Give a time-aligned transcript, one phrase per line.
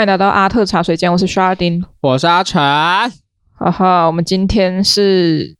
[0.00, 2.58] 欢迎来到阿特茶水间，我是 Chardin，我是阿成。
[2.58, 5.54] 哈哈，我们今天是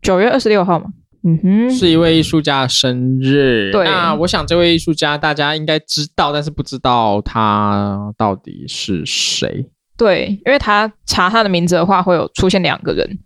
[0.00, 0.86] 九月二十六号嘛？
[1.22, 3.70] 嗯哼，是一位艺术家的生日。
[3.70, 9.68] 对，那我想这位艺术家大家应该知道，但是不知道他到底是谁。
[9.98, 13.18] 对，因为他查他的名字的话，会有出现两个人，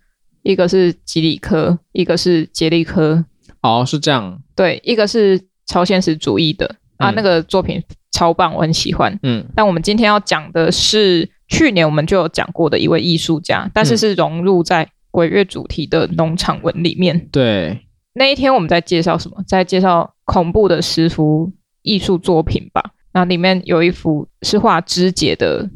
[0.42, 3.24] 一个是吉里科，一个是杰利科。
[3.62, 4.42] 哦，是这样。
[4.56, 7.82] 对，一个是超现实主义的、嗯、啊，那个作品
[8.12, 9.18] 超棒，我很喜欢。
[9.22, 17.28] 嗯，但我们今天要讲的是去年我们就有讲过的一位艺术家，但是是融入在鬼月主题的农场文里面。
[17.30, 17.80] 对。
[18.14, 19.42] 那一天我们在介绍什么？
[19.46, 22.82] 在介绍恐怖的十幅艺术作品吧。
[23.12, 25.68] 那里面有一幅是画肢解的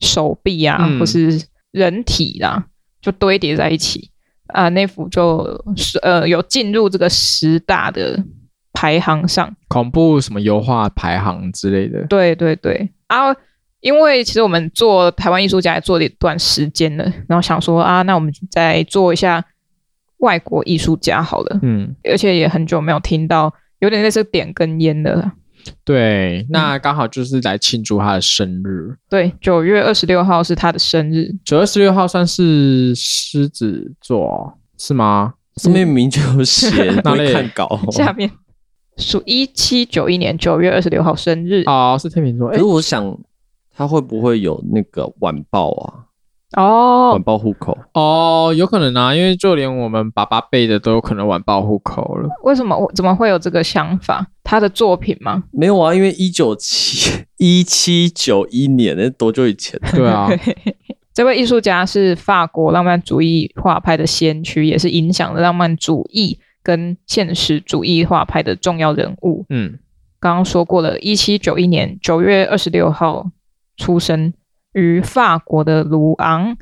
[0.00, 1.42] 手臂啊，嗯、或是
[1.72, 2.66] 人体啦，
[3.00, 4.10] 就堆叠在一起
[4.48, 4.68] 啊。
[4.68, 8.20] 那幅就是呃有进入这个十大的
[8.78, 12.06] 排行上，恐怖什么油画排行之类的。
[12.06, 13.34] 对对对啊，
[13.80, 19.44] 因为其实我们做台湾艺术家也做了一段时间了，然后想说啊，那我们再做一下。
[20.18, 25.32] 外国艺术家好了，嗯，而且也很久没有听到，有点类似点根烟的了。
[25.84, 28.88] 对，那刚好就是来庆祝他的生日。
[28.90, 31.32] 嗯、对，九月二十六号是他的生日。
[31.44, 35.34] 九月二十六号算是狮子座是吗？
[35.54, 36.68] 上面明明就写
[37.04, 37.80] 那里看稿？
[37.92, 38.28] 下面
[38.98, 41.62] 属一七九一年九月二十六号生日。
[41.66, 42.50] 哦，是天秤座。
[42.50, 43.18] 可是我想，
[43.74, 46.04] 他会不会有那个晚报啊？
[46.56, 52.28] 哦，晚报户口哦，有可能啊，因为就连我们爸爸辈的都有可能晚报户口了。
[52.42, 54.26] 为什么我怎么会有这个想法？
[54.42, 55.44] 他的作品吗？
[55.52, 59.78] 没有啊，因为一九七一七九一年，那多久以前？
[59.92, 60.26] 对啊，
[61.12, 69.46] 这位艺术家是法国浪漫主义画派的先驱，也是影响了浪漫主义跟现实主义画派的重要人物。
[69.48, 69.78] 嗯，
[70.20, 73.30] 刚刚说过了，一七九一年九月二十六号
[73.76, 74.32] 出生。
[74.74, 76.56] 于法国的卢昂，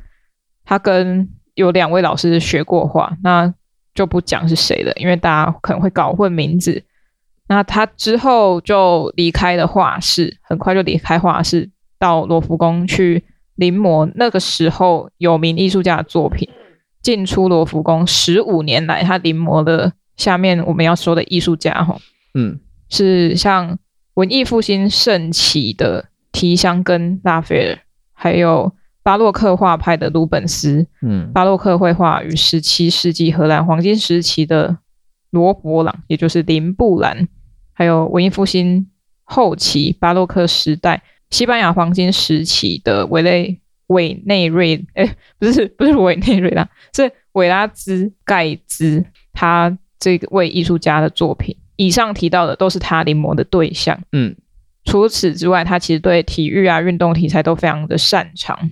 [0.63, 3.53] 他跟有两位老师学过画，那
[3.93, 6.81] 就不讲是谁了，因为大家可能会搞混名字。
[7.47, 11.69] 那他之后就离开了画室，很快就离开画室，
[11.99, 13.23] 到罗浮宫去
[13.55, 16.49] 临摹那个时候有名艺术家的作品。
[17.07, 21.97] 进出罗浮宫十五年来，他临摹了下面我们要说的艺术家，哈，
[22.33, 22.59] 嗯，
[22.89, 23.79] 是像
[24.15, 27.79] 文艺复兴盛起的提香跟拉斐尔。
[28.11, 28.73] 还有
[29.03, 34.79] 巴洛克画派的鲁本斯，嗯，巴洛克绘画与十七世纪荷兰黄金时期的
[35.29, 37.29] 罗勃朗，也就是林布兰，
[37.71, 38.85] 还有文艺复兴
[39.23, 49.03] 后期巴洛克时代西班牙黄金时期的委内委内瑞，哎， 不是不是委内瑞拉， 是维拉兹盖兹，
[49.33, 54.35] 他这位艺术家的作品，以上提到的都是他临摹的对象，嗯。
[54.85, 58.71] 除此之外，他其实对体育啊、运动题材都非常的擅长。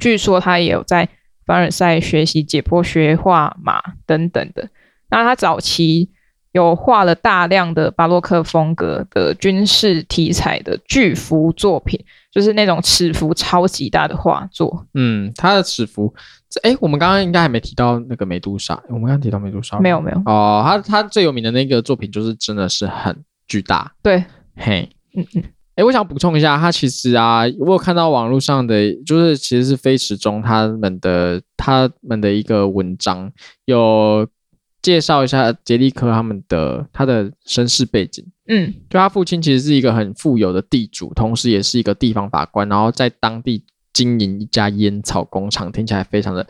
[0.00, 1.06] 据说他也有在
[1.44, 4.70] 凡尔赛学习解剖学、画马等等的。
[5.10, 6.08] 那他早期
[6.54, 12.00] 有画了大量的巴洛克风格的军事题材的巨幅作品，
[12.30, 14.86] 就是那种尺幅超级大的画作。
[14.94, 16.14] 嗯，他的尺幅，
[16.62, 18.80] 哎，我们刚刚应该还没提到那个美杜莎。
[18.88, 23.92] 我们刚刚提到美杜莎没有没有哦，他他最有名的那个作品就是真的是很巨大。
[24.00, 24.88] 对，嘿。
[25.16, 25.42] 嗯嗯，
[25.74, 33.32] 哎，我想补充一下，他其实啊，我有看到网络上的，就是其实是飞驰中他们的他们的一个文章，
[33.64, 34.24] 有
[34.84, 38.22] 介绍一下杰利科他们的他的身世背景。
[38.48, 43.64] 嗯，就他父亲其实是一个很富有的地主，同时也是一个地方法官，然后在当地
[43.94, 46.46] 经营一家烟草工厂，听起来非常的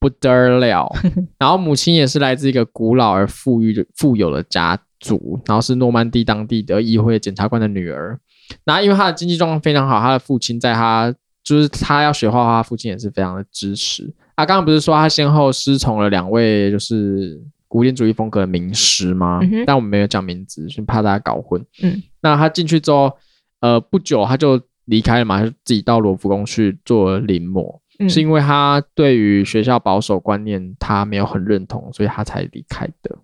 [0.00, 0.92] 不得了。
[1.38, 4.78] 然后母亲也是来自一个古老而富裕的富有的家。
[5.02, 8.20] 族，然后是诺曼底当地的议会检察官的女儿。
[8.64, 11.10] 那因为他的经济状况非常好，他的父亲在他
[11.42, 14.12] 就是他要学画画，他父亲也是非常的支持。
[14.34, 17.40] 啊，刚刚不是说他先后师从了两位就是
[17.70, 19.38] 古典主义风格的名师吗？
[19.42, 21.64] 嗯、但我们没有讲名字，是怕大家搞混。
[21.84, 23.16] 嗯，那他进去之后，
[23.60, 27.78] 呃，不久他就离开了嘛，就自己到罗浮宫去做临摹。
[28.00, 33.16] 嗯，是因为他对于学校保守观念他没有很认同，所以他才离开的。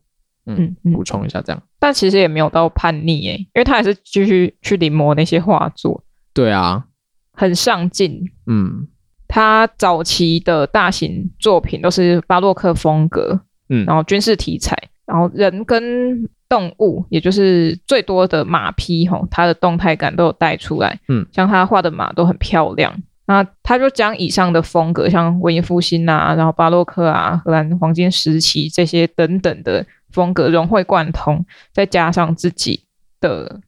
[0.46, 6.04] 嗯，补充一下这样，但其实也没有到叛逆诶，因为他还是继续去临摹那些画作。
[6.32, 6.86] 对啊，
[7.32, 8.22] 很上进。
[8.46, 8.86] 嗯，
[9.26, 14.76] 他早期的大型作品都是巴洛克风格，嗯，然后军事题材，
[15.06, 21.00] 然后人跟动物，也就是最多的马匹吼，它的动态感都有带出来。
[21.08, 22.94] 嗯，像他画的马都很漂亮。
[23.26, 29.84] 那他就将以上的风格，像文艺复兴啊，然后巴洛克啊，荷兰黄金时期这些等等的。
[30.12, 32.80] 风格融会贯通，再加上自己
[33.20, 33.60] 的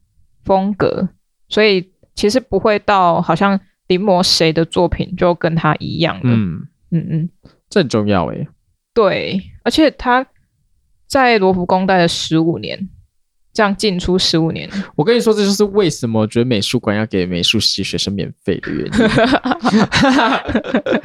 [0.45, 1.09] 风格，
[1.47, 6.29] 所以其实不会到好像临摹谁的作品就跟他一样的。
[6.29, 7.29] 嗯嗯嗯，
[7.69, 8.47] 这很重要诶。
[8.99, 10.25] 对，而且他
[11.07, 12.89] 在罗浮宫待了十五年。
[13.51, 18.91] 这样进出十五年，我跟你说，这就是为什么我觉得美术馆要给美术系学生免费的原因。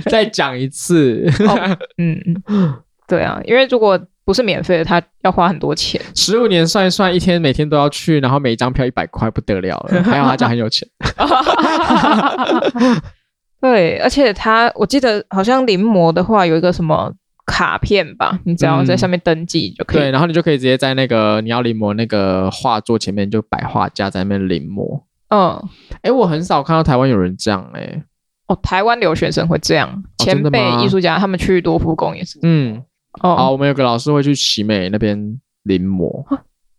[0.08, 2.74] 再讲一次，哦、嗯嗯，
[3.08, 6.00] 对啊，因为如果不是免费的，他要花很多钱。
[6.14, 10.02] 十五年算一算，一天每天都要去，然后每一张票一百块，不得了了。
[10.04, 10.86] 还好他家很有钱。
[13.60, 17.12] 对，而且他，我记得好像临摹的话有一个什么。
[17.46, 20.00] 卡片吧，你只要在上面登记就可以。
[20.00, 25.02] 嗯、对，然后你就可以直接在那个你要临摹那个画作前面就摆画架在那边临摹。
[25.28, 25.68] 嗯，
[26.02, 28.04] 哎，我很少看到台湾有人这样哎、欸。
[28.46, 32.38] 哦，台湾留学生会这样，前辈艺术家他们去罗浮宫也是。
[32.42, 32.82] 嗯，
[33.22, 36.24] 哦，好，我们有个老师会去奇美那边临摹。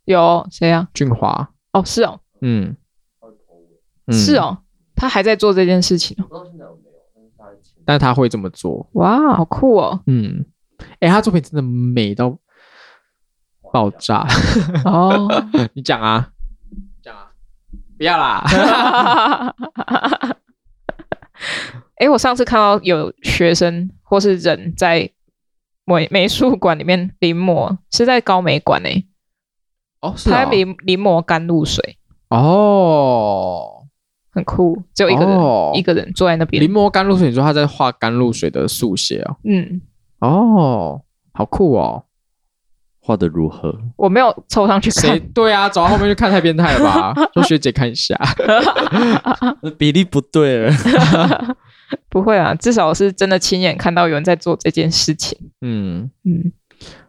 [0.06, 0.88] 有谁啊？
[0.94, 1.50] 俊华。
[1.73, 2.19] 哦，是哦。
[2.41, 2.75] 嗯。
[4.12, 4.59] 是哦，
[4.95, 6.15] 他还在做这件事情。
[7.83, 8.88] 但他会这么做。
[8.94, 10.00] 哇，好酷哦。
[10.06, 10.45] 嗯。
[11.00, 12.38] 哎、欸，他作品真的美到
[13.72, 14.25] 爆炸
[14.86, 15.27] 哦！
[15.74, 16.30] 你讲啊，
[17.01, 17.27] 讲啊，
[17.98, 18.44] 不要啦！
[21.95, 25.10] 哎、欸，我上次看到有学生或是人在
[25.83, 29.04] 美美术馆里面临摹，是在高美馆哎。
[30.00, 31.98] 哦，是啊、他临临摹甘露水
[32.30, 33.86] 哦，
[34.31, 37.27] 很酷，只有一个人、哦、一个人坐在那边临摹甘露水。
[37.27, 39.36] 你说他在画甘露水的速写哦？
[39.44, 39.81] 嗯。
[40.25, 41.01] 哦，
[41.33, 42.04] 好酷哦！
[43.00, 43.72] 画的如何？
[43.98, 45.19] 我没有凑上去看。
[45.30, 47.13] 对啊，走到后面去看太变态了吧？
[47.36, 48.18] 说学姐看一下，
[49.77, 50.74] 比例不对了。
[52.10, 55.38] 不会啊，至少是真的亲眼看到有人在做这件事情。
[55.62, 56.51] 嗯嗯，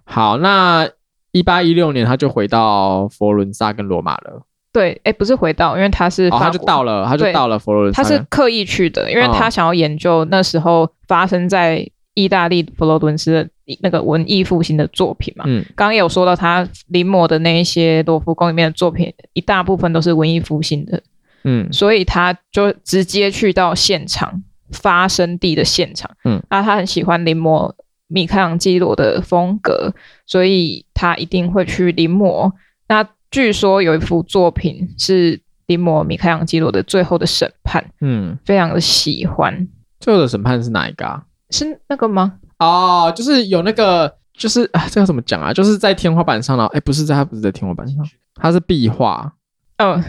[0.05, 0.87] 好，那
[1.33, 4.43] 一八一六年他就回到佛罗伦萨跟罗马了。
[4.75, 8.03] 对，哎，不是回到，因为他是哦，他就到了，他就到了佛罗伦萨。
[8.03, 11.89] 他是刻意去的，因为他想要研究那时候发生在。
[12.17, 13.49] 意大利佛罗伦斯的
[13.81, 21.03] 那个文艺复兴的作品嘛，嗯，刚刚有说到他临摹的那一些罗浮宫里面的作品，一大部分都是文艺复兴的，
[21.45, 27.71] 嗯，所以他就直接去到现场发生地的现场，嗯，那他很喜欢临摹
[28.07, 29.93] 米开朗基罗的风格，
[30.27, 32.51] 所以他一定会去临摹。
[32.89, 39.55] 那据说有一幅作品是临摹米开朗基罗的《最后的审判》，嗯，非常的喜欢。
[40.01, 41.23] 《最后的审判》是哪一个啊？
[41.50, 42.34] 是那个吗？
[42.58, 45.52] 哦，就是有那个，就是啊，这要怎么讲啊？
[45.52, 46.66] 就是在天花板上了？
[46.66, 48.04] 哎，不是在，它不是在天花板上，
[48.34, 49.32] 它是壁画。
[49.78, 50.02] 嗯，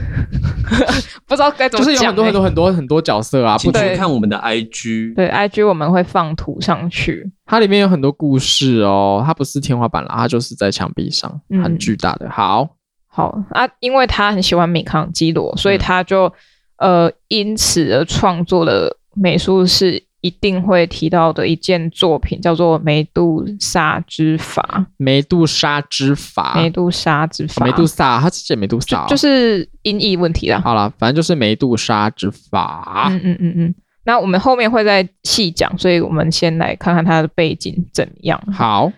[1.28, 1.94] 不知道该怎么讲。
[1.94, 7.30] 就是有很多很多很多很多角色啊，不去看我们的 IG，对，IG 我们会放图上去。
[7.46, 12.28] 它里面有很多故事哦，它不是天花板啦，它就是在墙壁上，很巨大的。
[12.28, 12.70] 嗯、好，
[13.08, 16.32] 好啊，因为他很喜欢米开朗基罗，所以他就、
[16.78, 20.07] 嗯、呃因此而创作了美术史。
[20.22, 24.64] 一定会提到的一件作品叫做《梅杜莎之法》。
[24.98, 30.60] 梅杜莎之法，梅杜莎之法，梅杜莎，它是写梅杜莎，就，就是音译问题啦。
[30.60, 33.08] 好了，反正就是梅杜莎之法。
[33.12, 33.76] 嗯嗯嗯嗯。
[34.04, 38.42] 那我们后面会再细讲，所以我们先来看看它的背景怎么样。
[38.52, 38.92] 好，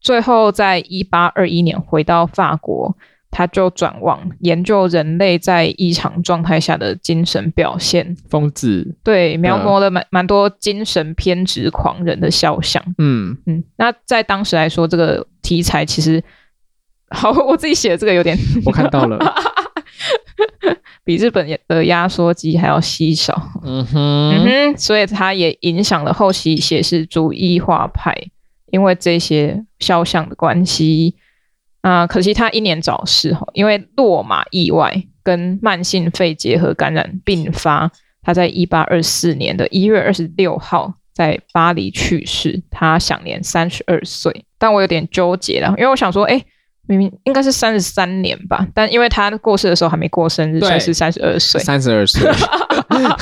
[0.00, 2.96] 最后在一八二一年回到法国。
[3.32, 12.80] 他就转往研究人类在异常状态下的精神表现，疯子对，描摹了蛮蛮多精神偏执狂人的肖像。
[12.98, 16.22] 嗯嗯，那在当时来说，这个题材其实
[17.08, 18.36] 好，我自己写的这个有点，
[18.66, 19.18] 我看到了，
[21.02, 23.34] 比日本的压缩机还要稀少。
[23.64, 28.14] 嗯哼，嗯哼，所以它也影响了后期写实主义画派，
[28.70, 31.16] 因为这些肖像的关系。
[31.82, 37.90] 啊、可惜他英年早逝哈，因为落马意外跟慢性肺结核感染并发，
[38.22, 44.44] 他在一八二四年的一月二十六号在巴黎去世，他享年三十二岁。
[44.58, 46.40] 但我有点纠结了，因为我想说，哎，
[46.88, 51.60] 明明应该是三十三年吧，但因为他过世的时候还没过生日，所以是三十二岁。
[51.60, 52.28] 三十二岁，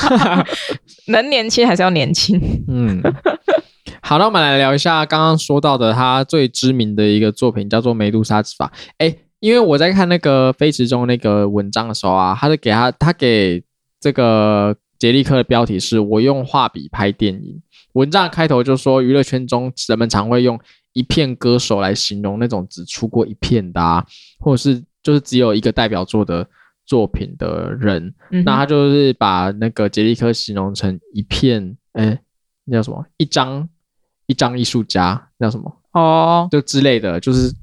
[1.07, 2.39] 能年轻还是要年轻。
[2.67, 3.01] 嗯。
[4.01, 8.71] 好，那我们来聊一下刚刚说到的他最知名的一个作品，叫做《梅杜莎之法》。
[8.97, 13.63] 哎，因为我在看那个飞驰中那个文章的时候啊，他是给他他给
[13.99, 17.61] 这个杰利克的标题是“我用画笔拍电影”。
[17.93, 20.59] 文章开头就说，娱乐圈中人们常会用
[20.93, 24.05] 一片歌手来形容那种只出过一片的啊，
[24.39, 26.47] 或者是就是只有一个代表作的
[26.85, 28.13] 作品的人。
[28.31, 32.21] 嗯、那他就是把那个杰利科形容成一片，哎，
[32.65, 33.05] 那叫什么？
[33.17, 33.67] 一张。
[34.27, 35.77] 一张艺术家，那叫什么？
[35.91, 37.53] 哦，就之类的，就是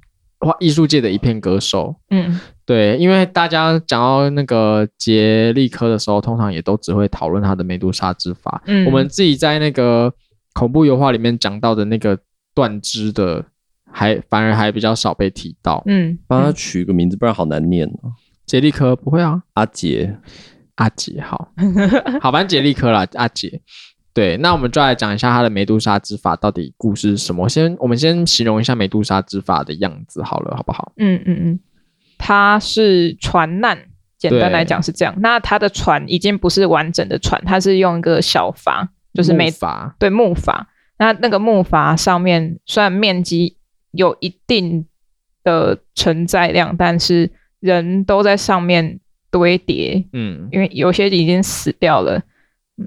[0.41, 1.97] 画艺术界的一片歌手。
[2.11, 8.61] 嗯，对，因为大家讲到那个杰利科的时候，通常也都只会讨论他的梅杜莎之法。
[8.67, 10.13] 嗯，我们自己在那个
[10.53, 12.19] 恐怖油画里面讲到的那个
[12.59, 13.45] 断肢的，
[13.89, 15.81] 还反而还比较少被提到。
[15.87, 18.11] 嗯，帮他取个名字，不然好难念哦。
[18.45, 20.19] 杰利科不会啊，阿杰，
[20.75, 21.53] 阿杰好，
[22.21, 23.63] 好，反正杰利科啦，阿杰。
[24.13, 27.49] 对，那我们就来讲一下他的梅杜莎之法到底故事是什么。
[27.49, 30.91] 先，我们先形容一下梅杜莎之法的样子好了，好不好？
[30.97, 31.61] 嗯嗯嗯，
[32.19, 33.79] 它是船难，
[34.19, 35.15] 简单来讲是这样。
[35.19, 40.65] 那它的船已经不是完整的船，它是用一个小筏，就是木筏，对，木筏。
[40.99, 43.57] 那那个木筏上面虽然面积
[43.93, 44.87] 有一定
[45.45, 49.01] 的承载量，但是人都在上面
[49.31, 50.05] 堆叠。
[50.13, 52.21] 嗯，因为有些已经死掉了。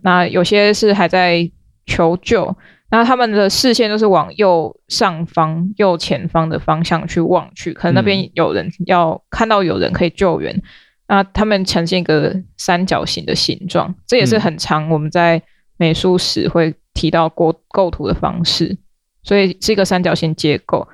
[0.04, 1.50] 那有些是还在
[1.86, 2.56] 求救，
[2.90, 10.62] 那他们的视线都是往右上方、右前方的方向去望去，可能那边有人要、嗯、看到有人可以救援。
[11.08, 15.42] 那他们呈现一个三角形的形状，这也是很常我们在
[15.76, 18.78] 美术史会提到过构图的方式，
[19.24, 20.88] 所以是一个三角形结构。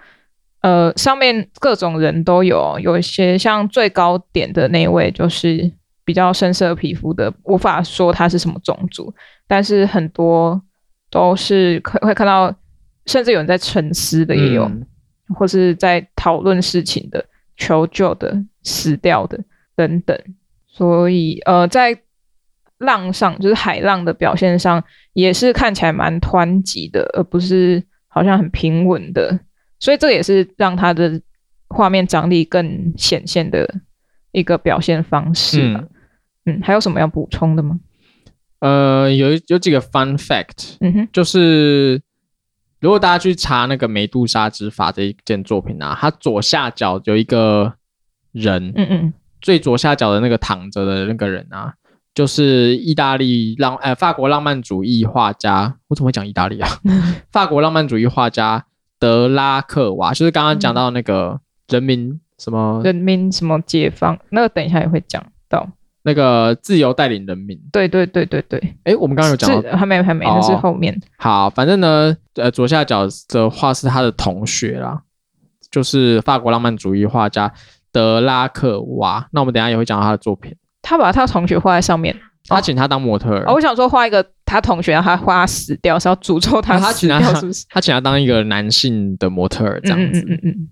[0.62, 5.72] 呃，上面各种人都有，有一些像最高点的那位就是。
[6.08, 9.14] 比较深色皮肤的，无法说他是什么种族，
[9.46, 10.62] 但是很多
[11.10, 12.56] 都是可会看到，
[13.06, 14.88] 甚至有人在沉思的也有，嗯、
[15.36, 17.26] 或是在讨论事情的、
[17.58, 19.38] 求救的、死掉的
[19.76, 20.18] 等等。
[20.66, 21.94] 所以，呃，在
[22.80, 29.40] 浪上，就是海浪的表现上，也是看起来蛮湍急的，而不是好像很平稳的。
[29.80, 31.22] 所以，这也是让它的
[31.68, 33.82] 画面张力更显现的
[34.32, 35.62] 一个表现方式。
[35.62, 35.90] 嗯
[36.46, 37.80] 嗯，还有什么要补充的吗？
[38.60, 42.02] 呃，有有几个 fun fact，嗯哼，就是
[42.80, 47.74] 如果大家去查那个梅杜莎之法这一件作品啊，它左下角有一个
[48.32, 51.74] 人，嗯嗯，最左下角的那个躺着的那个人啊，
[52.18, 56.68] 就是意大利浪呃法国浪漫主义画家，我怎么会讲意大利啊？
[57.32, 58.66] 法国浪漫主义画家
[58.98, 65.70] 德拉克瓦，就是刚刚讲到那个人民什么人民什么解放，那个等一下也会讲到。
[66.02, 68.76] 那个自由带领人民，对对对对对。
[68.86, 70.92] 哎，我们刚刚有讲到，还没还没，那是后面。
[70.96, 70.98] 哦。
[71.20, 75.04] 好，反正呢，呃，左下角的画是他的同学啦，
[75.70, 77.54] 就是法国浪漫主义画家
[77.92, 79.28] 德拉克瓦。
[79.32, 80.56] 那我们等一下也会讲到他的作品。
[80.88, 82.16] 他把他同学画在上面，
[82.48, 83.44] 他请他当模特儿。
[83.46, 87.66] 哦，我想说画一个他同学，他画他死掉，是要诅咒他死掉，是不是？
[87.70, 90.22] 他请他当一个男性的模特儿，这样子。
[90.22, 90.70] 嗯嗯嗯嗯。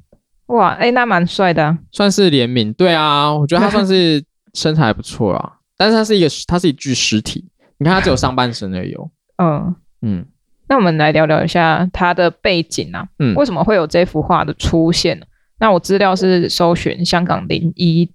[0.56, 2.72] 哇，哎，那蛮帅的啊，算是联名。
[2.74, 4.24] 对啊， 我觉得他算是。
[4.54, 7.44] 身材还不错啊，但是他是一个，他是一具尸体。
[7.78, 8.96] 你看，他只有上半身而已。
[9.36, 10.26] 嗯嗯，
[10.70, 13.06] 那我们来聊聊一下他的背景啊。
[13.20, 15.22] 嗯，为什么会有这幅画的出现？
[15.60, 18.10] 那我资料是搜寻香港零一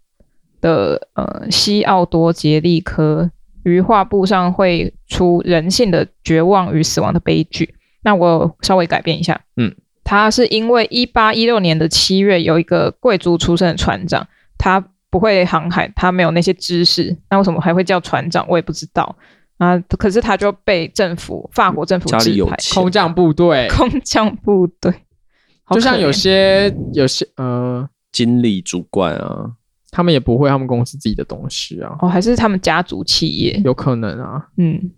[0.61, 3.31] 的呃西奥多杰利科
[3.62, 7.75] 于画布上绘出人性的绝望与死亡的悲剧。
[8.02, 9.40] 那我稍微改变一下。
[9.57, 9.75] 嗯，
[10.05, 14.26] 他是因为一八一六年的七月，有一个贵族出身的船长，
[14.59, 14.85] 他。
[15.12, 18.47] 不会航海，他没有那些知识，那为什么还会叫船长？
[18.49, 19.17] 我也不知道
[19.59, 19.76] 啊。
[19.99, 24.95] 可是他就被政府，法国政府指派空降部队，空降部队，
[25.75, 29.50] 就像有些有些呃经理主管啊，
[29.90, 31.97] 他们也不会他们公司自己的东西啊。
[32.00, 33.61] 哦，还是他们家族企业？
[33.64, 34.49] 有可能啊。
[34.56, 34.90] 嗯，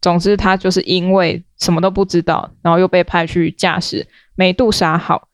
[0.00, 5.28] 总之他就是因为什么都不知道，然后又被派去驾驶美杜莎号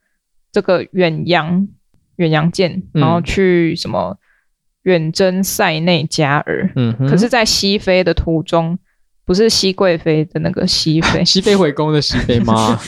[0.52, 1.68] 这个远洋。
[2.16, 4.14] 远洋舰，然后去什么
[4.82, 6.70] 远征塞内加尔？
[6.76, 8.78] 嗯，可是，在西非的途中，
[9.24, 12.78] 不是熹贵妃的那个熹妃， 熹妃回宫的熹妃吗？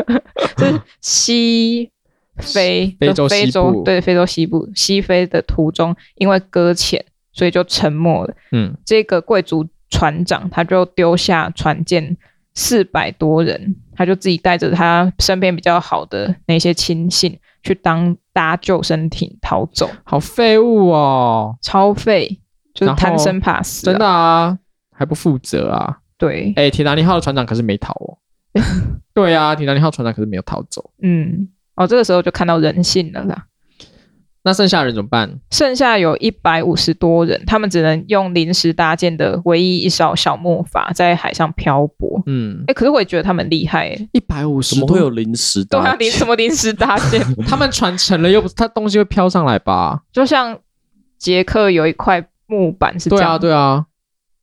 [0.56, 1.90] 是西
[2.38, 8.34] 非，非洲西部，对，非洲西部西非的途中，因为搁浅，所以就沉没了。
[8.52, 12.16] 嗯，这个贵族船长他就丢下船舰
[12.54, 17.38] 四百多人，他就自己带着他身边比较好的那些亲信。
[17.60, 22.38] 去当搭救生艇逃走，好废物哦，超废，
[22.72, 24.56] 就是贪生怕死，真的啊，
[24.92, 25.98] 还不负责啊？
[26.16, 28.16] 对，哎，铁达尼号的船长可是没逃哦。
[29.12, 30.92] 对啊，铁达尼号船长可是没有逃走。
[31.02, 31.48] 嗯，
[31.78, 33.44] 哦，这个时候就看到人性了啦。
[34.42, 35.40] 那剩下人怎么办？
[35.50, 42.22] 剩下有一百五十多人，他们只能用临时搭建的唯一一艘小木筏在海上漂泊。
[42.26, 44.08] 嗯，哎、欸，可是我也觉得他们厉害、欸。
[44.12, 45.84] 一百五十怎么会有临时搭建？
[45.84, 47.20] 对啊，临什么临时搭建？
[47.46, 50.02] 他们船沉了，又不是他东西会飘上来吧？
[50.12, 50.58] 就像
[51.18, 53.38] 杰克有一块木板是这样。
[53.38, 53.86] 对啊，对啊。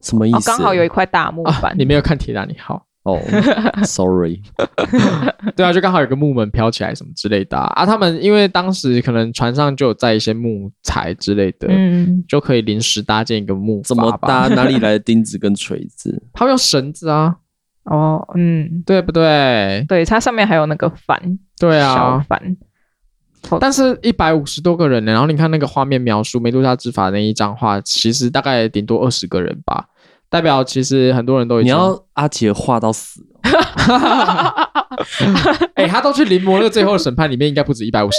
[0.02, 0.46] 什么意思？
[0.46, 1.72] 刚、哦、好有一块大木板。
[1.72, 2.86] 啊、你没有看铁达尼号？
[3.06, 3.22] 哦
[3.84, 4.42] ，sorry，
[5.56, 7.66] 对啊，就刚好有个木门飘起来什么之类的啊。
[7.76, 13.84] 啊他们因为当时可能船上就有载一些木材之类的，嗯，就可以临时搭建一个木筏。
[13.84, 14.48] 怎么搭？
[14.48, 16.22] 哪里来的钉子跟锤子？
[16.34, 17.36] 他们用绳子啊。
[17.84, 19.86] 哦，嗯，对不对？
[19.88, 22.58] 对，它上面还有那个帆，对啊，小帆。
[23.60, 25.12] 但是，一百五十多个人呢。
[25.12, 29.86] 然后你看那个画面描述《梅杜莎之法》那一张画，其实大概顶多二十个人吧。
[30.36, 31.74] 代表其实很多人都已经。
[31.74, 33.22] 你要阿杰画到死。
[35.76, 38.18] 哎、欸，他都去临摹那个最后的审判里面，应该不止一百五十。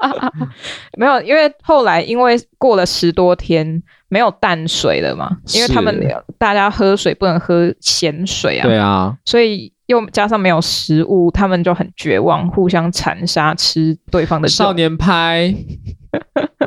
[0.96, 6.00] 没有，因为后来因为过了十多天没有淡水了嘛，因为他们
[6.38, 8.62] 大家喝水不能喝咸水啊。
[8.66, 9.72] 对啊，所以。
[9.86, 15.54] 又加上没有食物，他们就很绝望，互相残杀，吃对方的少年派，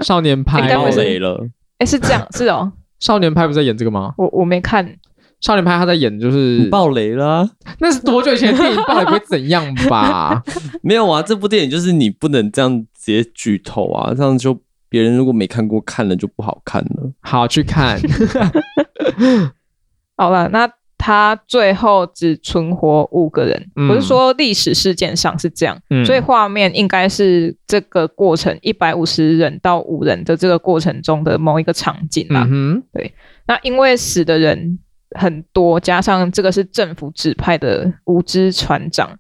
[0.01, 1.45] 少年派爆雷了。
[1.79, 2.71] 哎，是这样，是哦。
[2.99, 4.13] 少年派不是在演这个吗？
[4.17, 4.95] 我我没看。
[5.41, 7.49] 少年派他在演就是爆雷了。
[7.79, 8.83] 那是多久以前的电影？
[8.83, 10.43] 爆雷会怎样吧？
[10.83, 17.13] 没有啊，这部电影就是你不能这样直接剧透啊，这样就别人如果没看过，看了就不好看了。
[17.21, 17.97] 好，去看。
[20.17, 20.69] 好了，那。
[21.01, 32.45] 他最后只存活五个人，不是说历史事件上是这样，嗯、所以画面应该是这个过程一百五十人到五人的这个过程中的某一个场景啦。
[32.51, 33.13] 嗯、对，
[33.47, 34.77] 那因为死的人
[35.17, 39.17] 很多，加上这个是政府指派的无知船长，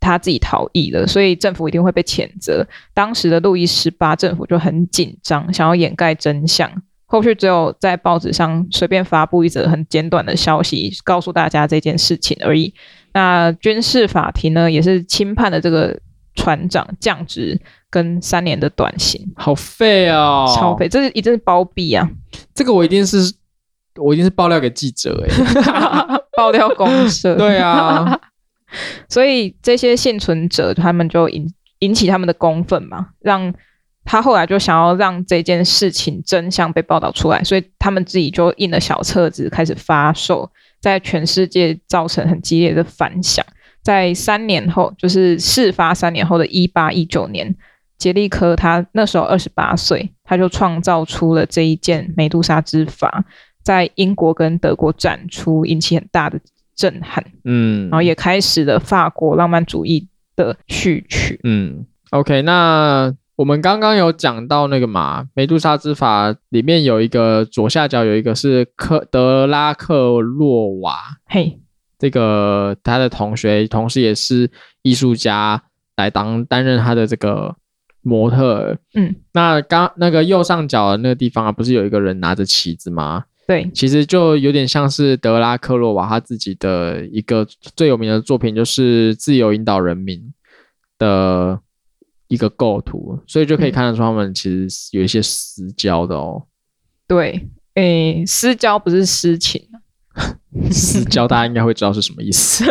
[0.00, 2.66] 他自己逃逸了，所以政府一定会被谴责。
[2.92, 6.70] 当时的路易十八政府就很紧张，想要掩盖真相。
[7.12, 12.72] 后续只有在报纸上随便发布一则很简短的消息，告诉大家这件事情而已。
[13.12, 15.98] 那军事法庭呢，也是轻判了这个
[16.36, 19.20] 船长降职跟三年的短刑。
[19.34, 20.88] 好废哦，超废！
[20.88, 22.08] 这是一定是包庇啊！
[22.54, 23.16] 这个我一定是，
[23.96, 27.34] 我一定是爆料给记者哎、欸， 爆料公社。
[27.34, 28.20] 对啊，
[29.10, 33.52] 所以这些幸存者他们就引引起他们的公愤嘛，让。
[34.04, 43.44] 他后来就想要让这件事情真相被报道出来，所以他们自己就印了小册子，开始发售，在全世界造成很激烈的反响。
[43.82, 47.54] 在三年后，就是事发三年后的一八一九年，
[47.98, 53.08] 杰利科他那时候二十八岁，他就创造出了这一件美杜莎之筏，
[53.62, 56.40] 在英国跟德国展出，引起很大的
[56.74, 57.24] 震撼。
[57.44, 61.38] 嗯，然后也开始了法国浪漫主义的序曲。
[61.44, 63.14] 嗯，OK，那。
[63.40, 71.58] 我们刚刚有讲到那个嘛，梅杜莎之法里面有一个左下角有一个是克德拉克洛瓦，嘿，
[71.98, 74.50] 这个他的同学，同时也是
[74.82, 75.62] 艺术家，
[75.96, 77.56] 来当担任他的这个
[78.02, 78.76] 模特。
[78.92, 83.24] 嗯，那刚那个右上角的那个地方啊，不是有一个人拿着旗子吗？
[83.46, 90.30] 对，其实就有点像是德拉克洛瓦他自己的一个最有名的作品，就是自由引导人民
[90.98, 91.58] 的。
[92.30, 96.40] 一个构图，所以就可以看得出他们其实有一些私交的哦。
[97.08, 99.60] 对，诶，私交不是私情，
[100.70, 102.64] 私交大家应该会知道是什么意思。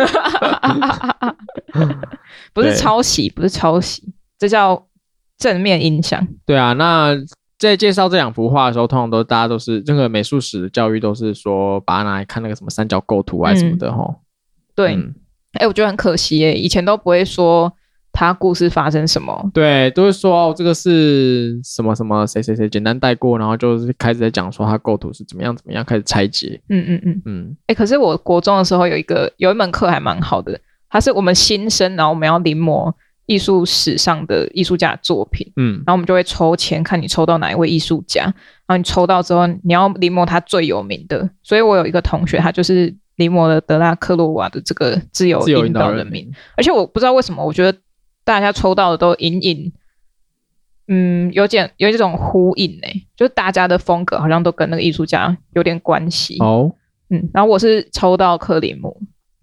[2.54, 4.88] 不是抄袭，不是抄袭，这叫
[5.36, 6.26] 正面影响。
[6.46, 7.14] 对啊，那
[7.58, 14.16] 在介绍这两幅画的时候，通常都大家都是这个美术史的教育都是说把它拿来看那个什么三角构图啊什么的哈、嗯。
[14.74, 14.94] 对，
[15.52, 17.70] 哎、嗯，我觉得很可惜耶，以前都不会说。
[18.12, 19.50] 他故事发生什么？
[19.54, 26.60] 对，都会说哦，这个是什么什么谁谁谁，简单带过，然后就是开始在讲说他构图是怎么样怎么样，开始拆解。
[26.68, 27.56] 嗯嗯嗯嗯。
[27.62, 32.92] 哎、欸，可是我国中的时候有一个有一门课还蛮好的，它是我们新生，然后我们要临摹
[33.26, 35.50] 艺术史上的艺术家的作品。
[35.56, 38.34] 嗯，然后我们就会抽签，看你抽到哪一位艺术家，然
[38.68, 41.30] 后你抽到之后，你要临摹他最有名的。
[41.42, 47.78] 所以我有一个同学，他就是临摹了德拉克洛瓦的这个自由引导人民，而且我不知道为什么，我觉得。
[48.24, 49.72] 大家抽到的都隐隐，
[50.88, 56.72] 嗯，有点有这种呼应呢，就是大家的风格好像都跟那个艺术家有点关系哦。
[57.10, 58.96] 嗯，然后我是抽到克里姆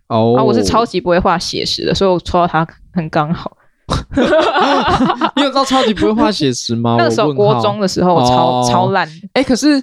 [0.08, 3.58] 哦，然后我是超级不会画写实的，所以我抽到他很刚好。
[5.36, 6.96] 你有知道超级不会画写实吗？
[7.00, 9.08] 那个时候国中的时候我超、哦、超烂。
[9.34, 9.82] 哎、欸，可是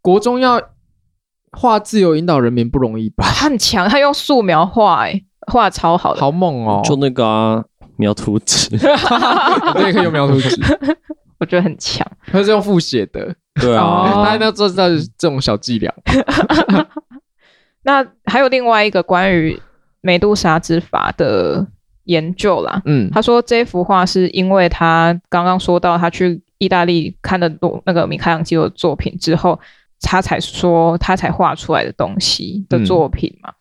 [0.00, 0.60] 国中要
[1.52, 3.24] 画自由引导人民不容易吧？
[3.24, 5.22] 他很强，他用素描画，哎，
[5.52, 6.82] 画超好的，好猛哦！
[6.84, 7.64] 就那个、啊。
[7.96, 8.68] 描图纸，
[9.74, 10.60] 我也可以用描图纸，
[11.38, 12.06] 我觉得很强。
[12.26, 15.92] 他是用复写的，对啊，大家要知道这种小伎俩。
[17.82, 19.58] 那还有另外一个关于
[20.00, 21.66] 美杜莎之法的
[22.04, 29.58] 研究啦，嗯，他说这幅画是因为他刚刚说到他去意大利看的多那个米开朗基罗的作品之后，
[30.00, 33.50] 他才说他才画出来的东西的作品嘛。
[33.50, 33.54] 嗯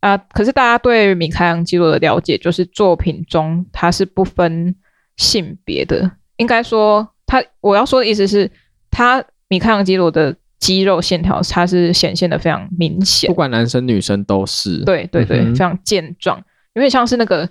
[0.00, 4.74] 啊，可是大家对米开朗基罗的了解，就是作品中他是不分
[5.16, 6.10] 性别的。
[6.36, 8.50] 应该说，他我要说的意思是，
[8.90, 14.84] 他米开朗基罗的肌肉线条，它是显现的非常明显，不管男生女生都是。
[14.84, 17.46] 对对对，嗯、非常健壮，有点像是那个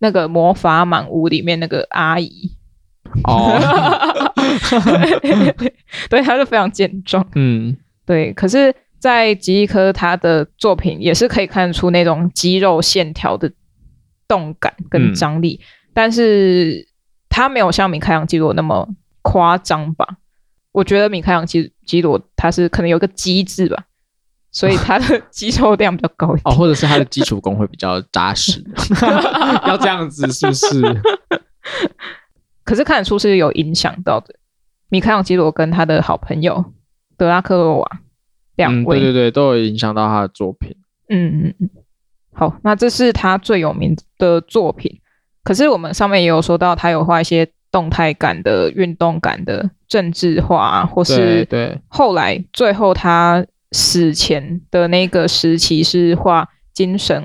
[0.00, 2.50] 那个魔法满屋里面那个阿姨。
[3.24, 3.58] 哦，
[6.10, 7.24] 对，他是非常健壮。
[7.36, 8.74] 嗯，对，可是。
[9.02, 13.50] 在吉伊科他的作品也是可以看出那种肌肉线条的
[14.28, 16.86] 动感跟张力，嗯、但是
[17.28, 18.88] 他没有像米开朗基罗那么
[19.22, 20.06] 夸张吧？
[20.70, 23.86] 我觉得米开朗基基罗他是可能有个“机制吧，
[24.52, 28.64] 所以他的 肌肉量比较高一点，哦，或者是他的基础功会比较扎实，
[29.66, 31.02] 要这样子是不是？
[32.62, 34.36] 可是看得出是有影响到的。
[34.90, 36.72] 米开朗基罗跟他的好朋友
[37.16, 38.00] 德拉克洛瓦。
[38.56, 40.76] 两位、嗯、对对对，都有影响到他的作品。
[41.08, 41.70] 嗯嗯嗯，
[42.32, 45.00] 好，那这是他最有名的作品。
[45.44, 57.24] 可是我们上面也有说到，他有画一些动态感的、运动感的政治画，或是对后来最后他死前的那个时期是画精神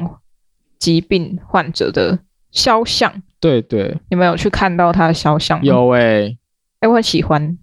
[0.80, 2.20] 疾病患者的
[2.52, 3.22] 肖像。
[3.40, 5.64] 对对，你们有去看到他的肖像吗？
[5.64, 6.38] 有诶、欸，
[6.80, 7.58] 哎，我很喜欢，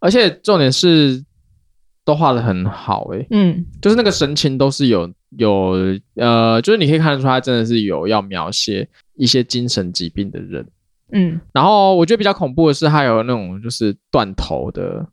[0.00, 1.24] 而且重点是。
[2.08, 5.74] 都画的很好诶、欸，嗯，就是那个神情都是有有
[6.14, 10.66] 呃，就是你可以看得出他真的是有要描写一些精神疾病的人，
[11.12, 15.06] 嗯，然后我觉得比较恐怖的是还有那种就是断头的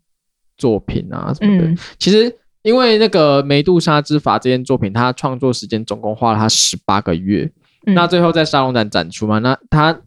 [0.56, 1.68] 作品啊什么的。
[1.68, 7.52] 嗯、其实因为那个梅杜莎之筏这件作品，他创作时间总共花了他十八个月，
[7.86, 10.00] 嗯、那最后在沙龙展展出嘛，那他。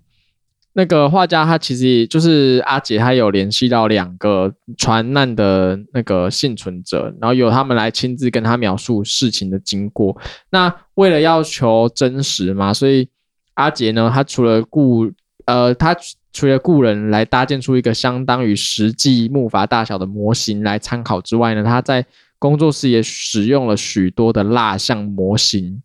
[0.78, 10.16] 那个画家他其实就是阿杰，他有联系到两个船难的那个幸存者，然后由他们来亲自跟他描述事情的经过。
[10.50, 13.08] 那为了要求真实嘛，所以
[13.54, 15.10] 阿杰呢，他除了雇
[15.46, 15.96] 呃，他
[16.32, 22.06] 除了雇人来搭建出一个相当于实际木筏大小的模型来参考之外呢，他在
[22.38, 25.82] 工作室也使用了许多的蜡像模型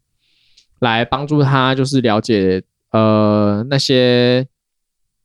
[0.82, 4.46] 来帮助他，就是了解呃那些。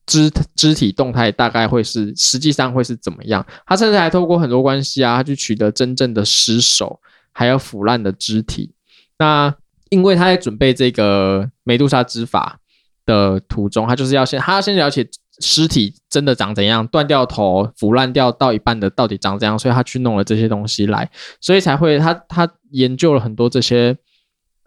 [0.09, 3.47] 肢肢体动态大概会是，实际上会是怎么样？
[3.67, 6.99] 他甚至还透过很多关系啊，他去取得真正的尸首，
[7.31, 8.73] 还有腐烂的肢体。
[9.19, 9.55] 那
[9.91, 12.59] 因为他在准备这个梅杜莎之法
[13.05, 15.07] 的途中，他就是要先，他要先了解
[15.41, 23.95] 尸体真的长怎样，断掉头、腐烂掉到一半的到底长怎样，所以他去弄了这些东西来，所以才会他他研究了很多这些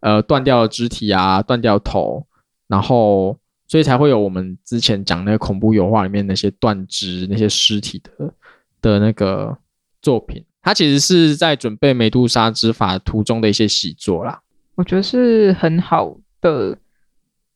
[0.02, 2.28] 呃断掉的肢体啊，断掉头，
[2.68, 3.41] 然后。
[3.72, 8.34] 所以才会有我们之前讲那个恐怖油画里面那些断肢、那些尸体的
[8.82, 9.58] 的那个
[10.02, 14.42] 作品，他其实是在准备美杜莎之法途中的一些习作啦。
[14.76, 16.78] 我觉得是很好的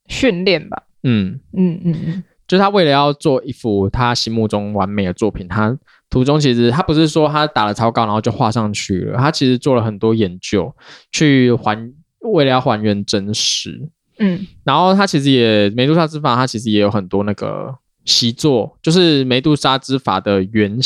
[0.08, 0.84] 训练吧。
[1.04, 5.78] 嗯嗯嗯嗯，就是他为了要做一幅他心目中完美的作品，他
[6.10, 10.73] 途中其实他不是说他打了草稿然后就画上去了，他其实做了很多研究，
[11.12, 13.89] 去还为了要还原真实。
[14.17, 17.75] 嗯，然后它其实也梅杜莎之法，它其实也有很多那个
[18.06, 20.78] 习作，就是梅杜莎之法的原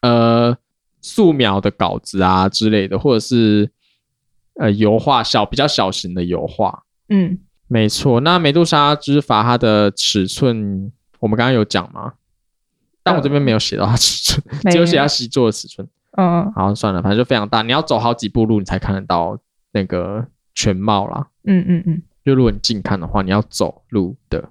[0.00, 0.56] 呃
[1.00, 3.70] 素描的稿子啊之类的，或者是
[4.54, 6.82] 呃油画小比较小型的油画。
[7.08, 8.20] 嗯，没错。
[8.20, 10.90] 那梅杜莎之法它的尺寸，
[11.20, 12.14] 我们刚刚有讲吗？
[13.04, 15.86] 但我这边没有写到它尺寸，呃、只有写它习作的尺寸。
[16.16, 19.38] 嗯，好，算了，反正就非常大，你要走好几步路，你才看得到
[19.72, 21.28] 那个全貌啦。
[21.44, 22.02] 嗯嗯嗯。
[22.22, 24.48] 嗯就如果你近看的话，你要走路的，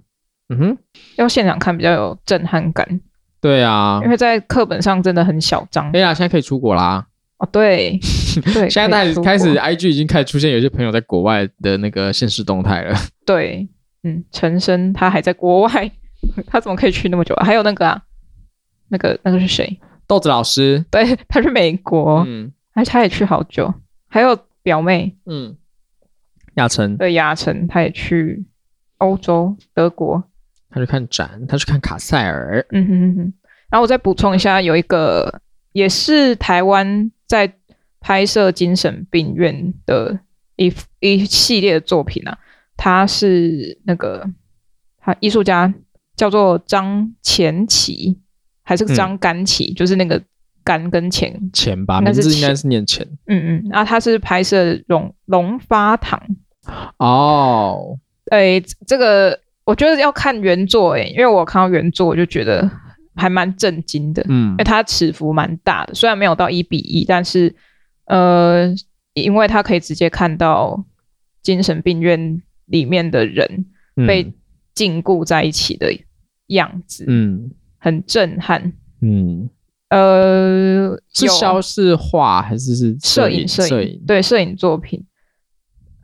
[0.50, 0.78] 嗯哼，
[1.16, 3.00] 要现场看比较有震撼感。
[3.40, 5.90] 对啊，因为在课本上真的很小张。
[5.94, 7.08] 哎呀，现在可以出国啦！
[7.38, 7.98] 哦，对，
[8.54, 12.96] 对，现在开始开始，IG 已经开始出现有些朋友在国外的那个现实动态了。
[13.26, 13.68] 对，
[14.04, 15.92] 嗯，陈升他还在国外，
[16.46, 17.46] 他怎么可以去那么久啊？
[17.46, 18.02] 还有那个啊，
[18.90, 19.80] 那个那个是谁？
[20.06, 23.74] 豆子老师，对，他去美国，嗯，而且他也去好久。
[24.08, 25.56] 还有表妹，嗯。
[26.56, 28.46] 亚琛对，亚琛，他也去
[28.98, 30.24] 欧洲德国，
[30.70, 32.66] 他去看展，他去看卡塞尔。
[32.72, 33.34] 嗯哼哼哼。
[33.70, 37.54] 然后我再补充一下，有一个也是台湾在
[38.00, 40.20] 拍摄精神病院的
[40.58, 42.38] 一一系列的作品啊，
[42.76, 44.30] 他是那个
[45.00, 45.74] 他艺术家
[46.18, 48.20] 叫做张前奇，
[48.64, 49.72] 还是张甘奇？
[49.72, 50.22] 嗯、就是那个
[50.64, 53.08] 干跟钱钱吧，名字应该是念钱。
[53.28, 56.22] 嗯嗯，然后他是拍摄龙龙发堂。
[56.98, 57.98] 哦，
[58.30, 62.70] 哎，这个我觉得要看原作哎，因为我看到原作我就觉得
[63.16, 67.54] 还蛮震惊的，嗯，因为它尺幅蛮大的，虽然没有到一比一，但是
[68.06, 68.74] 呃，
[69.14, 70.84] 因为它可以直接看到
[71.42, 73.66] 精神病院里面的人
[74.08, 74.34] 被
[74.74, 75.92] 禁锢在一起的
[76.48, 79.50] 样子，嗯，很震撼，嗯，
[79.90, 83.48] 呃，是肖是画还是是摄影？
[83.48, 84.02] 摄影。
[84.08, 85.04] 对，摄影作品，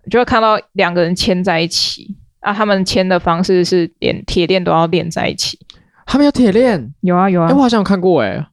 [0.09, 5.59] 就会看到两个人牵在一起啊，他们牵的方式是连铁链都要连在一起，
[6.05, 6.93] 他们有铁链？
[7.01, 8.47] 有啊有啊，哎，我好像有看过哎。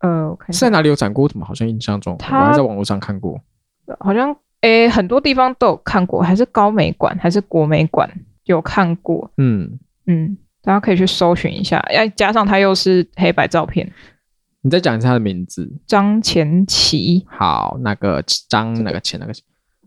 [0.00, 1.26] 呃，我看是在哪里有展过？
[1.26, 3.40] 怎么好像印象中他我还在网络上看过？
[4.00, 8.08] 好像诶，很多地方都有看过，还是高美馆还是国美馆
[8.44, 9.30] 有看过？
[9.38, 11.78] 嗯嗯，大家可以去搜寻一下。
[11.88, 13.90] 哎，加上他又是黑白照片。
[14.60, 17.24] 你再讲一下他的名字：张前奇。
[17.28, 19.32] 好，那个张，那个前，那个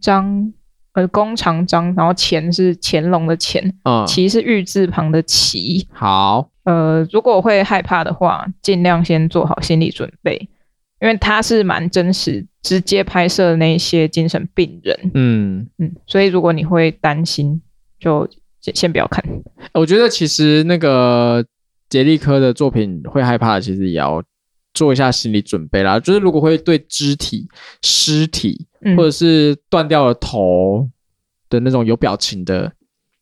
[0.01, 0.51] 张，
[0.99, 5.87] 呃，弓长张，然后乾是乾隆的乾，嗯，奇是玉字旁的奇。
[5.93, 6.49] 好。
[6.65, 10.35] 呃，如果会害怕的话，尽量先做好心理准备，
[10.99, 15.11] 因为他是蛮真实，直接拍摄那些精神病人。
[15.13, 17.61] 嗯嗯，所以如果你会担心，
[17.97, 19.23] 就先先不要看。
[19.73, 21.43] 我觉得其实那个
[21.89, 24.21] 杰利科的作品会害怕，其实也要
[24.73, 25.99] 做一下心理准备啦。
[25.99, 27.47] 就是如果会对肢体、
[27.81, 30.89] 尸体，或者是断掉了头
[31.49, 32.73] 的那种有表情的。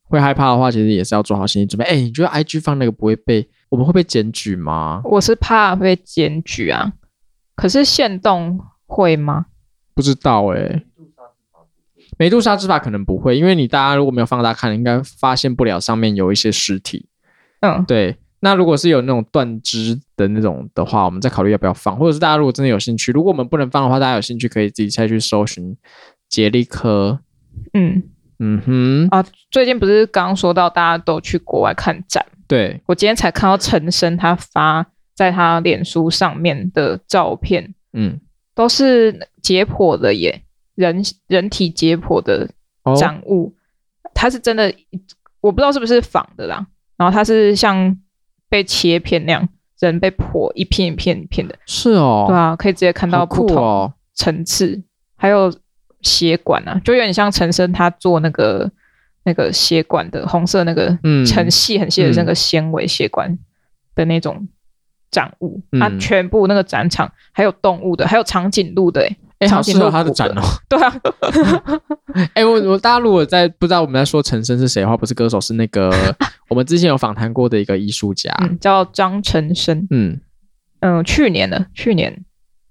[0.10, 1.84] 会害怕的话，其实也是要做好心理准备。
[1.84, 5.02] 哎，你觉得 IG 放那个不会被我们会被检举吗？
[5.04, 6.93] 我是怕被检举啊，
[7.58, 9.48] 可是限动会吗？
[9.93, 10.86] 不知道哎、欸。
[12.17, 17.10] 美杜莎之法可能不会，因为你大家如果没有放大看，应该发现不了上面有一些尸体。
[17.60, 18.15] 嗯，对。
[18.39, 25.76] 那如果是有那种断肢的那种的话，我们再考虑要不要放，或者是大家如果真的有兴趣，如果我们不能放的话，大家有兴趣可以自己再去搜寻
[26.30, 27.19] 杰利科。
[27.73, 28.04] 嗯。
[28.39, 32.23] 嗯哼啊，最近不是刚刚说到大家都去国外看展？
[32.47, 38.21] 对，我今天才看到陈升他发在他脸书上面的照片，嗯，
[38.54, 40.43] 都是解剖的耶，
[40.76, 42.47] 人人体解剖的
[42.95, 43.52] 展物，
[44.04, 44.71] 哦，他是真的，
[45.41, 46.63] 我不知道是不是仿的啦。
[46.95, 48.00] 然后他是像
[48.50, 54.84] 被切片那样，人被剖一片一片一片的，是哦，对啊，可以直接看到不同层次，哦，
[55.16, 55.54] 还有。
[56.04, 58.72] 血管啊，就有点像陈生他做那个
[59.24, 63.36] 那个血管的红色那个，嗯，很细很细的那个纤维血管
[63.96, 64.48] 的那种
[65.10, 70.41] 展物，啊、全部那个展场还有动物的，还有长颈鹿的、欸，哎，好适合他的展哦。
[70.67, 70.93] 对啊，
[72.34, 75.91] 哎、欸，我我大家如果在不知道我们在说陈升是谁的话，不是歌手，是那个
[76.50, 80.19] 我们之前有访谈过的一个艺术家，嗯、叫张陈升，嗯
[80.80, 82.23] 嗯，去年的去年。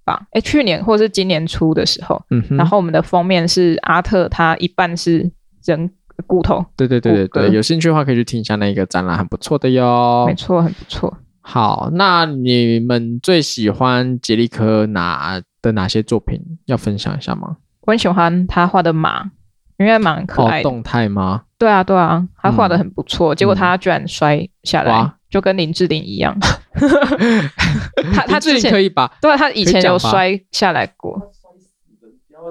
[0.05, 5.29] 吧，哎，去年或者是今年初的时候，嗯，然后我们的封面是阿特，他一半是
[5.65, 5.91] 人
[6.29, 11.13] 骨头，对对对对对，有兴趣的话可以去听一下那个展览，很不错的哟，没错，很不错。
[11.41, 16.41] 好，那你们最喜欢杰利科哪的哪些作品？
[16.67, 17.57] 要分享一下吗？
[17.83, 19.31] 我很喜欢他画的马，
[19.79, 21.43] 因为蛮可爱的，哦、动态吗？
[21.59, 24.93] 对啊，对啊，他画的很不错，嗯、结果他居然摔下来。
[25.03, 26.35] 嗯就跟林志玲一样，
[28.15, 29.13] 他他之前可以吧？
[29.21, 31.21] 对，他以前有摔下来过，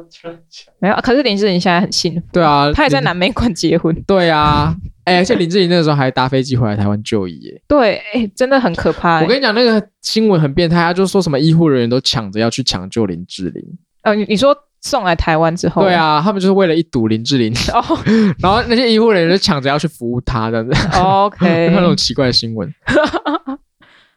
[0.79, 0.95] 没有。
[1.03, 7.61] 可是林志玲现在很幸福，对啊，她也在南美馆结婚，对啊，哎、欸，而且林志玲那个时候还搭飞机回来台湾就医，耶。
[7.67, 9.21] 对，哎、欸，真的很可怕。
[9.21, 13.63] 我跟你讲，那个新闻很变态，他就说什么医护人员都抢着要去抢救林志玲。
[14.01, 14.55] 呃，你说。
[14.81, 17.83] 送来台湾之后，对啊，他们就是为了一睹林志玲，哦、
[18.37, 20.99] 然后那些医护人员就抢着要去服务他，这样子。
[20.99, 22.71] OK， 那种奇怪的新闻。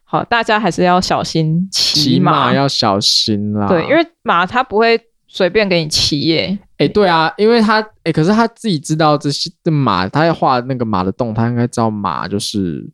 [0.03, 3.67] 好，大家还是要小心骑马，骑马要小心啦。
[3.67, 4.95] 对，因为马它不会
[5.29, 6.59] 随便给你骑耶。
[6.71, 12.85] 哎、欸，对啊，因为他哎、欸，可是他自己知道这些的马，他要画那个马的洞，他应该知道马就是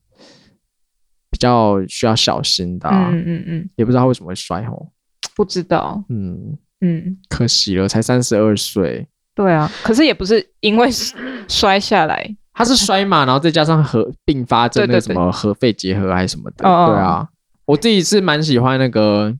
[1.31, 3.09] 比较需要小心的、啊。
[3.11, 4.91] 嗯嗯嗯，也不知道他为什么会摔吼，
[5.35, 6.03] 不知道。
[6.09, 6.55] 嗯。
[6.81, 9.07] 嗯，可惜了，才三十二岁。
[9.33, 10.89] 对啊，可是也不是因为
[11.47, 16.63] 摔下来，他是摔嘛，然后再加上核并发症，那个什么核肺结核还是什么的。
[16.63, 16.69] 对
[16.99, 17.27] 啊，
[17.65, 19.33] 我自己是蛮喜欢那个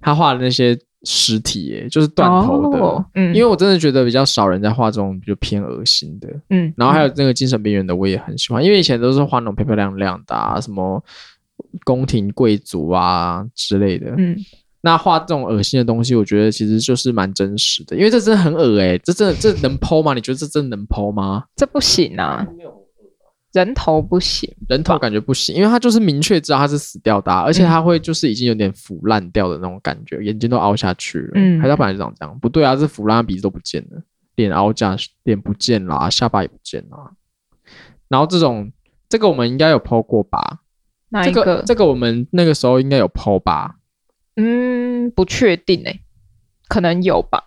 [0.00, 2.78] 他画的那些尸体，耶，就是断头的。
[2.78, 6.28] 哦、嗯，因为我真的觉得比较少人在画这种就偏恶心的。
[6.50, 11.02] 嗯，然后还有那个精神病院的，我也很喜欢，因为以前都是画那种漂漂亮亮的、啊，什么
[11.84, 14.14] 宫廷贵族啊之类的。
[14.16, 14.36] 嗯。
[14.82, 20.14] 那画这种恶心的东西，我觉得其实就是蛮真实的，因为这真的很恶哎、欸，这真的这能 po 吗？
[20.14, 21.44] 你觉得这真的能 po 吗？
[21.54, 22.46] 这不行啊，
[23.52, 32.38] 人头不行，人头感觉不行，因为他就是明确知道他是死掉的、啊，而且他会就是已经有点腐烂掉的那种感觉，嗯、眼睛都凹下去了，嗯，还是他本来就长这样？
[32.38, 34.02] 不对啊，是腐烂，鼻子都不见了，
[34.36, 37.12] 脸凹下，脸不见了，下巴也不见了，
[38.08, 38.70] 然后这种
[39.08, 40.60] 这个我们应该有 po 过吧？
[41.08, 41.44] 哪一个？
[41.44, 43.74] 这个、这个我们那个时候应该有 po 吧？
[44.36, 46.00] 嗯，不确定哎、欸，
[46.68, 47.46] 可能有吧。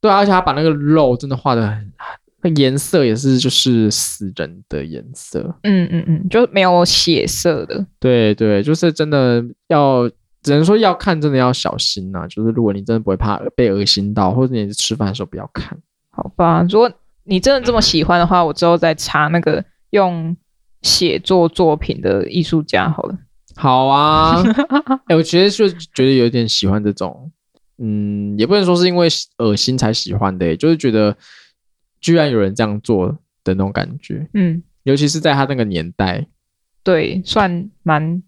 [0.00, 1.92] 对啊，而且他把那个肉真的画的很，
[2.42, 5.54] 那颜色也是就是死人的颜色。
[5.62, 7.86] 嗯嗯嗯，就没有血色的。
[8.00, 10.08] 对对，就是真的要，
[10.42, 12.26] 只能说要看，真的要小心呐、啊。
[12.26, 15.78] 就是如果你真的不会怕被恶心到，或者你吃饭的时候不要看。
[16.10, 16.90] 好吧，如果
[17.24, 20.36] 你真的这么喜欢的话，我之后再查那个用
[20.82, 23.16] 血做作品的艺术家好了。
[23.54, 24.42] 好啊，
[25.06, 27.30] 哎、欸，我其实就觉得有点喜欢这种，
[27.78, 29.06] 嗯，也不能说是因为
[29.38, 31.16] 恶心才喜欢的，就是觉得
[32.02, 33.08] 居然有人这样做
[33.44, 36.26] 的那种感觉，嗯，尤其是在他那个年代，
[36.82, 38.22] 对，算蛮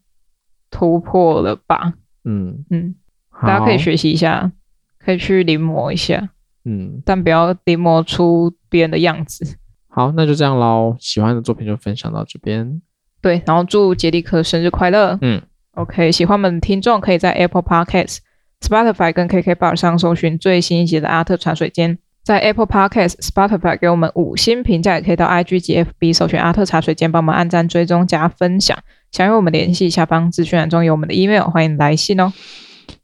[0.70, 1.92] 突破了吧，
[2.24, 2.64] 嗯。
[2.70, 2.94] 嗯，
[3.42, 4.52] 大家可以学习一下，
[4.98, 6.30] 可以去临摹一下，
[6.64, 9.58] 嗯，但不要临摹出别人的样子。
[9.88, 12.80] 好，那就这样喽，喜欢的作品就分享到这边。
[13.20, 15.18] 对，然后祝杰利克生日快乐。
[15.20, 18.18] 嗯，OK，喜欢我们的听众可以在 Apple Podcast、
[18.60, 21.96] Spotify 跟 KKBOX 上搜寻最新一集的《阿特茶水间》。
[22.24, 28.76] 在 Apple Podcast、Spotify 给我们五星评价，也可以到 IG 及 FB 搜寻《阿特茶水间》，帮我们按赞、追踪、加分享。
[29.12, 32.32] 想与我们联系，下方资讯栏中有我们的 email，欢迎来信哦。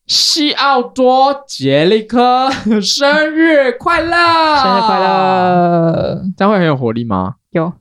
[0.07, 4.57] 西奥多杰利科 生日快乐！
[4.57, 6.23] 生日快乐！
[6.37, 7.35] 这样会很有活力吗？
[7.51, 7.73] 有。